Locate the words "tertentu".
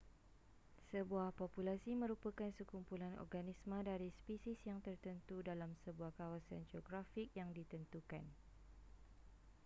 4.87-5.35